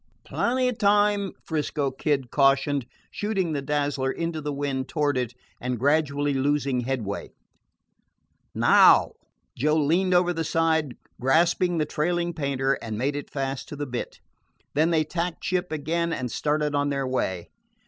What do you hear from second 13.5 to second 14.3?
to the bitt.